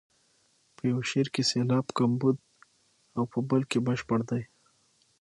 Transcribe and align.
په 0.75 0.81
یو 0.91 0.99
شعر 1.09 1.27
کې 1.33 1.41
سېلاب 1.49 1.85
کمبود 1.97 2.37
او 3.17 3.23
په 3.31 3.39
بل 3.49 3.61
کې 3.71 3.79
بشپړ 3.87 4.19
دی. 4.29 4.43